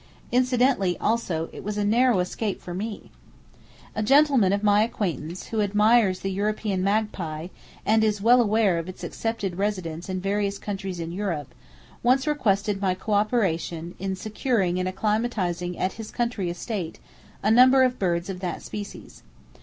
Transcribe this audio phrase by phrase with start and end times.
[0.31, 3.11] Incidentally, also, it was a narrow escape for me!
[3.95, 7.49] A gentlemen of my acquaintance, who admires the European magpie,
[7.85, 11.53] and is well aware of its acceptable residence in various countries in Europe,
[12.01, 16.97] once requested my cooperation in securing and acclimatizing at his country estate
[17.43, 19.21] a number of birds of that species.